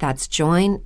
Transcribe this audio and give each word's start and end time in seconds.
That's 0.00 0.26
joinmidi.com. 0.26 0.84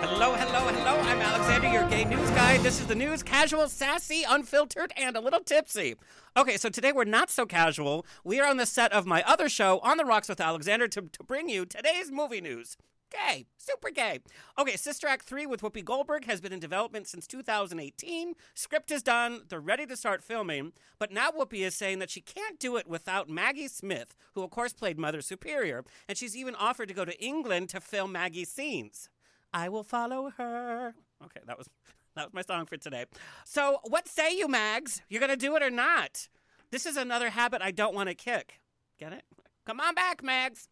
Hello, 0.00 0.34
hello, 0.34 0.68
hello. 0.68 1.00
I'm 1.00 1.20
Alexander, 1.20 1.68
your 1.68 1.88
gay 1.90 2.04
news 2.04 2.30
guy. 2.30 2.58
This 2.58 2.78
is 2.80 2.86
the 2.86 2.94
news, 2.94 3.24
casual, 3.24 3.68
sassy, 3.68 4.22
unfiltered, 4.28 4.92
and 4.96 5.16
a 5.16 5.20
little 5.20 5.40
tipsy. 5.40 5.96
Okay, 6.36 6.56
so 6.56 6.68
today 6.68 6.92
we're 6.92 7.02
not 7.02 7.28
so 7.28 7.44
casual. 7.44 8.06
We 8.22 8.38
are 8.38 8.48
on 8.48 8.56
the 8.56 8.66
set 8.66 8.92
of 8.92 9.04
my 9.04 9.24
other 9.26 9.48
show, 9.48 9.80
On 9.80 9.96
the 9.96 10.04
Rocks 10.04 10.28
with 10.28 10.40
Alexander, 10.40 10.86
to, 10.86 11.02
to 11.02 11.24
bring 11.24 11.48
you 11.48 11.66
today's 11.66 12.12
movie 12.12 12.40
news. 12.40 12.76
Gay, 13.10 13.46
super 13.58 13.90
gay. 13.90 14.20
Okay, 14.58 14.76
Sister 14.76 15.08
Act 15.08 15.24
3 15.24 15.46
with 15.46 15.62
Whoopi 15.62 15.84
Goldberg 15.84 16.26
has 16.26 16.40
been 16.40 16.52
in 16.52 16.60
development 16.60 17.08
since 17.08 17.26
2018. 17.26 18.34
Script 18.54 18.90
is 18.90 19.02
done, 19.02 19.42
they're 19.48 19.60
ready 19.60 19.84
to 19.86 19.96
start 19.96 20.22
filming, 20.22 20.72
but 20.98 21.10
now 21.10 21.30
Whoopi 21.30 21.60
is 21.66 21.74
saying 21.74 21.98
that 21.98 22.10
she 22.10 22.20
can't 22.20 22.58
do 22.60 22.76
it 22.76 22.86
without 22.86 23.28
Maggie 23.28 23.68
Smith, 23.68 24.14
who 24.34 24.42
of 24.42 24.50
course 24.50 24.72
played 24.72 24.98
Mother 24.98 25.20
Superior, 25.22 25.84
and 26.08 26.16
she's 26.16 26.36
even 26.36 26.54
offered 26.54 26.88
to 26.88 26.94
go 26.94 27.04
to 27.04 27.20
England 27.22 27.68
to 27.70 27.80
film 27.80 28.12
Maggie's 28.12 28.50
scenes. 28.50 29.08
I 29.52 29.68
will 29.68 29.84
follow 29.84 30.30
her. 30.36 30.94
Okay, 31.24 31.40
that 31.46 31.58
was 31.58 31.68
that 32.16 32.26
was 32.26 32.34
my 32.34 32.42
song 32.42 32.66
for 32.66 32.76
today. 32.76 33.06
So, 33.44 33.80
what 33.84 34.06
say 34.08 34.36
you, 34.36 34.46
Mags? 34.46 35.02
You're 35.08 35.20
gonna 35.20 35.36
do 35.36 35.56
it 35.56 35.62
or 35.62 35.70
not? 35.70 36.28
This 36.70 36.86
is 36.86 36.96
another 36.96 37.30
habit 37.30 37.60
I 37.62 37.72
don't 37.72 37.94
want 37.94 38.08
to 38.08 38.14
kick. 38.14 38.60
Get 38.98 39.12
it? 39.12 39.24
Come 39.66 39.80
on 39.80 39.94
back, 39.94 40.22
Mags. 40.22 40.68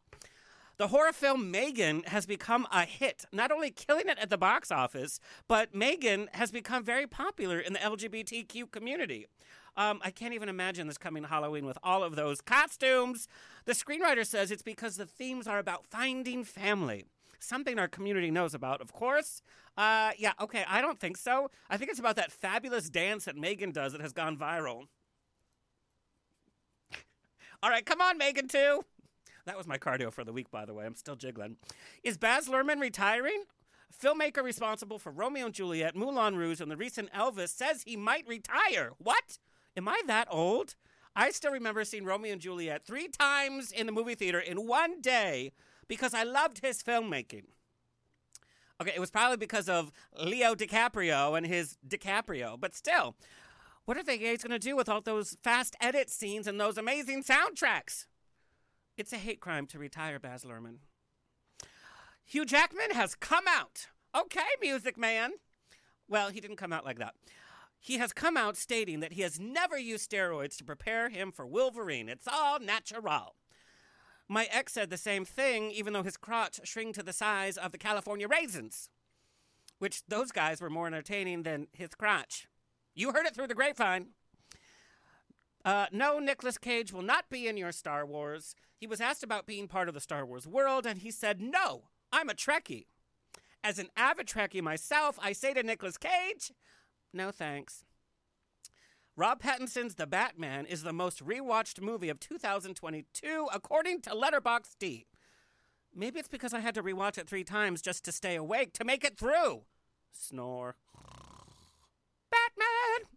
The 0.79 0.89
horror 0.89 1.12
film 1.12 1.51
Megan 1.51 2.05
has 2.05 2.25
become 2.25 2.65
a 2.71 2.84
hit, 2.84 3.25
not 3.33 3.51
only 3.51 3.73
killing 3.73 4.09
it 4.09 4.17
at 4.17 4.31
the 4.31 4.39
box 4.39 4.71
office, 4.71 5.19
but 5.48 5.75
Megan 5.75 6.29
has 6.34 6.53
become 6.53 6.84
very 6.84 7.05
popular 7.05 7.59
in 7.59 7.73
the 7.73 7.81
LGBTQ 7.81 8.71
community. 8.71 9.27
Um, 9.77 10.01
I 10.05 10.12
can't 10.12 10.34
even 10.34 10.49
imagine 10.49 10.87
this 10.87 10.97
coming 10.97 11.25
Halloween 11.25 11.67
with 11.67 11.79
all 11.83 12.05
of 12.05 12.15
those 12.15 12.41
costumes. 12.41 13.27
The 13.65 13.73
screenwriter 13.73 14.25
says 14.25 14.53
it's 14.53 14.62
because 14.62 14.97
the 14.97 15.06
themes 15.06 15.49
are 15.49 15.59
about 15.59 15.84
finding 15.84 16.45
family 16.45 17.06
something 17.41 17.79
our 17.79 17.87
community 17.88 18.31
knows 18.31 18.53
about, 18.53 18.81
of 18.81 18.93
course. 18.93 19.43
Uh, 19.77 20.11
yeah, 20.19 20.33
okay, 20.41 20.65
I 20.69 20.81
don't 20.81 20.99
think 20.99 21.17
so. 21.17 21.50
I 21.71 21.77
think 21.77 21.91
it's 21.91 22.00
about 22.00 22.17
that 22.17 22.33
fabulous 22.33 22.91
dance 22.91 23.27
that 23.27 23.37
Megan 23.37 23.71
does 23.71 23.93
that 23.93 24.00
has 24.00 24.12
gone 24.12 24.37
viral. 24.37 24.87
All 27.62 27.71
right, 27.71 27.87
come 27.87 28.00
on, 28.00 28.19
Megan, 28.19 28.49
too. 28.49 28.83
That 29.48 29.56
was 29.56 29.66
my 29.66 29.78
cardio 29.78 30.12
for 30.12 30.25
the 30.25 30.32
week, 30.32 30.50
by 30.50 30.66
the 30.66 30.75
way. 30.75 30.84
I'm 30.84 30.94
still 30.94 31.16
jiggling. 31.16 31.56
Is 32.04 32.19
Baz 32.19 32.48
Luhrmann 32.48 32.81
retiring? 32.81 33.44
Filmmaker 33.98 34.44
responsible 34.44 34.98
for 34.98 35.10
Romeo 35.10 35.47
and 35.47 35.54
Juliet, 35.54 35.97
Moulin 35.97 36.36
Rouge, 36.36 36.60
and 36.60 36.70
the 36.70 36.76
recent 36.76 37.10
Elvis 37.14 37.48
says 37.48 37.82
he 37.82 37.97
might 37.97 38.28
retire. 38.28 38.92
What? 38.98 39.38
Am 39.75 39.88
I 39.88 40.03
that 40.06 40.28
old? 40.31 40.75
I 41.16 41.31
still 41.31 41.50
remember 41.50 41.82
seeing 41.87 42.04
Romeo 42.04 42.32
and 42.32 42.42
Juliet 42.42 42.84
three 42.84 43.08
times 43.08 43.72
in 43.72 43.87
the 43.87 43.92
movie 43.92 44.14
theater 44.14 44.38
in 44.38 44.66
one 44.66 45.00
day 45.00 45.53
because 45.88 46.12
I 46.12 46.25
loved 46.25 46.60
his 46.60 46.82
filmmaking. 46.82 47.44
Okay, 48.82 48.92
it 48.94 49.00
was 49.00 49.10
probably 49.10 49.38
because 49.38 49.70
of 49.70 49.91
Leo 50.22 50.54
DiCaprio 50.54 51.38
and 51.38 51.47
his 51.47 51.78
DiCaprio, 51.88 52.60
but 52.60 52.75
still, 52.75 53.16
what 53.87 53.97
are 53.97 54.04
they 54.04 54.19
guys 54.19 54.42
going 54.42 54.50
to 54.50 54.58
do 54.58 54.76
with 54.76 54.91
all 54.91 55.00
those 55.00 55.38
fast 55.42 55.75
edit 55.81 56.10
scenes 56.10 56.47
and 56.47 56.60
those 56.60 56.76
amazing 56.76 57.25
soundtracks? 57.25 58.04
It's 58.98 59.12
a 59.12 59.16
hate 59.16 59.38
crime 59.38 59.69
to 59.69 59.78
retire 59.78 60.19
Baz 60.19 60.42
Luhrmann. 60.42 60.78
Hugh 62.26 62.44
Jackman 62.44 62.91
has 62.91 63.14
come 63.14 63.44
out. 63.48 63.86
Okay, 64.12 64.41
Music 64.60 64.98
Man. 64.98 65.34
Well, 66.09 66.31
he 66.31 66.41
didn't 66.41 66.56
come 66.56 66.72
out 66.72 66.84
like 66.84 66.98
that. 66.98 67.14
He 67.78 67.98
has 67.98 68.12
come 68.12 68.37
out 68.37 68.56
stating 68.56 68.98
that 68.98 69.12
he 69.12 69.22
has 69.22 69.38
never 69.38 69.78
used 69.78 70.10
steroids 70.10 70.56
to 70.56 70.64
prepare 70.64 71.10
him 71.10 71.31
for 71.31 71.47
Wolverine. 71.47 72.08
It's 72.08 72.26
all 72.26 72.58
natural. 72.58 73.37
My 74.28 74.48
ex 74.50 74.72
said 74.72 74.91
the 74.91 74.97
same 74.97 75.25
thing, 75.25 75.70
even 75.70 75.92
though 75.92 76.03
his 76.03 76.16
crotch 76.16 76.58
shrank 76.64 76.97
to 76.97 77.04
the 77.04 77.12
size 77.12 77.56
of 77.56 77.70
the 77.70 77.78
California 77.78 78.26
raisins, 78.26 78.91
which 79.78 80.03
those 80.08 80.32
guys 80.32 80.60
were 80.60 80.69
more 80.69 80.88
entertaining 80.88 81.44
than 81.44 81.69
his 81.72 81.91
crotch. 81.94 82.48
You 82.97 83.12
heard 83.12 83.26
it 83.26 83.34
through 83.37 83.47
the 83.47 83.54
grapevine. 83.54 84.08
Uh, 85.64 85.86
no, 85.92 86.19
Nicolas 86.19 86.58
Cage 86.58 86.92
will 86.92 87.02
not 87.02 87.28
be 87.28 87.48
in 87.48 87.56
your 87.56 87.72
Star 87.72 88.06
Wars. 88.06 88.54
He 88.76 88.86
was 88.86 89.00
asked 89.00 89.22
about 89.22 89.46
being 89.46 89.69
part 89.69 89.88
of 89.88 89.94
the 89.94 90.00
Star 90.00 90.24
Wars 90.24 90.46
world, 90.46 90.86
and 90.86 91.00
he 91.00 91.10
said, 91.10 91.41
No, 91.41 91.84
I'm 92.12 92.28
a 92.28 92.34
Trekkie. 92.34 92.86
As 93.62 93.78
an 93.78 93.88
avid 93.96 94.26
Trekkie 94.26 94.62
myself, 94.62 95.19
I 95.20 95.32
say 95.32 95.52
to 95.54 95.62
Nicolas 95.62 95.98
Cage, 95.98 96.52
No 97.12 97.30
thanks. 97.30 97.84
Rob 99.16 99.42
Pattinson's 99.42 99.96
The 99.96 100.06
Batman 100.06 100.64
is 100.64 100.84
the 100.84 100.92
most 100.92 101.24
rewatched 101.26 101.80
movie 101.80 102.08
of 102.08 102.20
2022, 102.20 103.48
according 103.52 104.00
to 104.02 104.10
Letterboxd. 104.10 105.06
Maybe 105.92 106.20
it's 106.20 106.28
because 106.28 106.54
I 106.54 106.60
had 106.60 106.76
to 106.76 106.82
rewatch 106.84 107.19
it 107.19 107.28
three 107.28 107.42
times 107.42 107.82
just 107.82 108.04
to 108.04 108.12
stay 108.12 108.36
awake 108.36 108.72
to 108.75 108.84
make 108.84 109.04
it 109.04 109.19
through. 109.19 109.62
Snore. 110.12 110.76
Batman! 112.30 113.08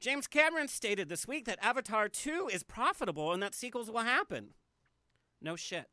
James 0.00 0.28
Cameron 0.28 0.68
stated 0.68 1.08
this 1.08 1.26
week 1.26 1.44
that 1.46 1.58
Avatar 1.60 2.08
2 2.08 2.48
is 2.52 2.62
profitable 2.62 3.32
and 3.32 3.42
that 3.42 3.54
sequels 3.54 3.90
will 3.90 4.00
happen. 4.00 4.50
No 5.42 5.56
shit. 5.56 5.86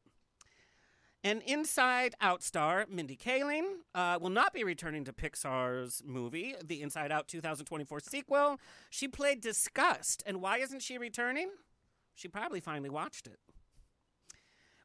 An 1.23 1.41
Inside 1.41 2.13
Out 2.21 2.43
star, 2.43 2.85
Mindy 2.87 3.17
Kaling, 3.17 3.77
uh, 3.95 4.19
will 4.21 4.29
not 4.29 4.53
be 4.53 4.63
returning 4.63 5.03
to 5.05 5.13
Pixar's 5.13 6.03
movie, 6.05 6.53
the 6.63 6.83
Inside 6.83 7.11
Out 7.11 7.27
2024 7.27 7.99
sequel. 7.99 8.59
She 8.91 9.07
played 9.07 9.41
Disgust, 9.41 10.21
and 10.27 10.39
why 10.39 10.59
isn't 10.59 10.83
she 10.83 10.99
returning? 10.99 11.49
She 12.13 12.27
probably 12.27 12.59
finally 12.59 12.91
watched 12.91 13.25
it. 13.25 13.39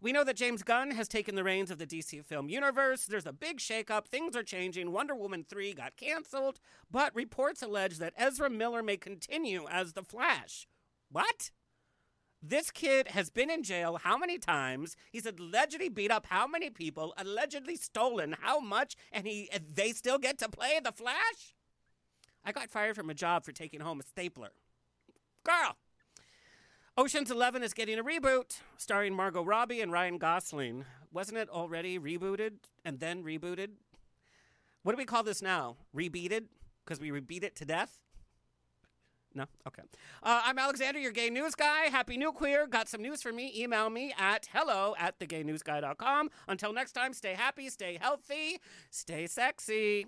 We 0.02 0.12
know 0.12 0.24
that 0.24 0.36
James 0.36 0.62
Gunn 0.62 0.92
has 0.92 1.08
taken 1.08 1.34
the 1.34 1.44
reins 1.44 1.70
of 1.70 1.76
the 1.76 1.86
DC 1.86 2.24
film 2.24 2.48
universe. 2.48 3.04
There's 3.04 3.26
a 3.26 3.34
big 3.34 3.58
shakeup. 3.58 4.06
Things 4.06 4.34
are 4.34 4.42
changing. 4.42 4.92
Wonder 4.92 5.14
Woman 5.14 5.44
3 5.46 5.74
got 5.74 5.96
canceled, 5.96 6.58
but 6.90 7.14
reports 7.14 7.60
allege 7.60 7.98
that 7.98 8.14
Ezra 8.16 8.48
Miller 8.48 8.82
may 8.82 8.96
continue 8.96 9.66
as 9.70 9.92
the 9.92 10.02
Flash. 10.02 10.66
What? 11.12 11.50
This 12.42 12.70
kid 12.70 13.08
has 13.08 13.28
been 13.28 13.50
in 13.50 13.62
jail 13.62 13.98
how 14.02 14.16
many 14.16 14.38
times? 14.38 14.96
He's 15.10 15.26
allegedly 15.26 15.90
beat 15.90 16.10
up 16.10 16.24
how 16.30 16.46
many 16.46 16.70
people? 16.70 17.12
Allegedly 17.18 17.76
stolen 17.76 18.36
how 18.40 18.58
much? 18.58 18.96
And 19.12 19.26
he 19.26 19.50
they 19.74 19.92
still 19.92 20.16
get 20.16 20.38
to 20.38 20.48
play 20.48 20.80
the 20.82 20.92
Flash? 20.92 21.54
I 22.42 22.52
got 22.52 22.70
fired 22.70 22.96
from 22.96 23.10
a 23.10 23.14
job 23.14 23.44
for 23.44 23.52
taking 23.52 23.80
home 23.80 24.00
a 24.00 24.02
stapler. 24.02 24.52
Girl. 25.44 25.76
Ocean's 26.98 27.30
11 27.30 27.62
is 27.62 27.72
getting 27.72 27.98
a 27.98 28.04
reboot 28.04 28.58
starring 28.76 29.14
Margot 29.14 29.42
Robbie 29.42 29.80
and 29.80 29.92
Ryan 29.92 30.18
Gosling. 30.18 30.84
Wasn't 31.12 31.38
it 31.38 31.48
already 31.48 31.98
rebooted 31.98 32.54
and 32.84 33.00
then 33.00 33.24
rebooted? 33.24 33.70
What 34.82 34.92
do 34.92 34.98
we 34.98 35.04
call 35.04 35.22
this 35.22 35.40
now? 35.42 35.76
Rebeated? 35.96 36.44
Because 36.84 37.00
we 37.00 37.10
rebeat 37.10 37.42
it 37.42 37.56
to 37.56 37.64
death? 37.64 38.00
No? 39.34 39.44
Okay. 39.66 39.82
Uh, 40.22 40.42
I'm 40.44 40.58
Alexander, 40.58 40.98
your 40.98 41.12
gay 41.12 41.30
news 41.30 41.54
guy. 41.54 41.84
Happy 41.84 42.16
New 42.16 42.32
Queer. 42.32 42.66
Got 42.66 42.88
some 42.88 43.00
news 43.00 43.22
for 43.22 43.32
me? 43.32 43.52
Email 43.56 43.88
me 43.88 44.12
at 44.18 44.48
hello 44.52 44.94
at 44.98 45.18
thegaynewsguy.com. 45.20 46.30
Until 46.48 46.72
next 46.72 46.92
time, 46.92 47.12
stay 47.12 47.34
happy, 47.34 47.68
stay 47.68 47.96
healthy, 48.00 48.58
stay 48.90 49.28
sexy. 49.28 50.06